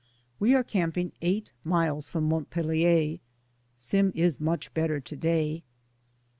[0.39, 3.19] We are camping eight miles from Mont pelier.
[3.77, 5.63] Sim is much better to day.